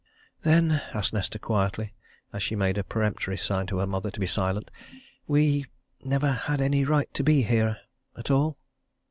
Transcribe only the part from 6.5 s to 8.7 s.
any right to be here at all?"